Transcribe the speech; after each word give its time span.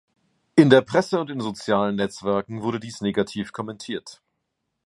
In 0.55 0.71
der 0.71 0.81
Presse 0.81 1.19
und 1.19 1.29
in 1.29 1.39
sozialen 1.41 1.95
Netzwerken 1.97 2.63
wurde 2.63 2.79
dies 2.79 3.01
negativ 3.01 3.51
kommentiert. 3.53 4.19